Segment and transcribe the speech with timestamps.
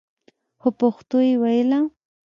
[0.61, 1.79] خو پښتو يې ويله.